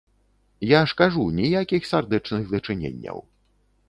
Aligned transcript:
Я 0.69 0.77
ж 0.91 0.95
кажу, 1.01 1.25
ніякіх 1.39 1.85
сардэчных 1.91 2.49
дачыненняў. 2.55 3.23